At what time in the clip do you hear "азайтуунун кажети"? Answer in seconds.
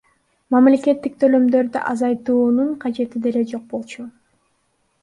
1.93-3.23